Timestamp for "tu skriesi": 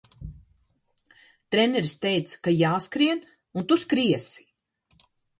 3.73-4.47